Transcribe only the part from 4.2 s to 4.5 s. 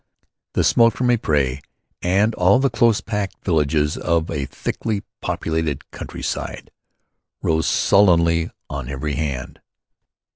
a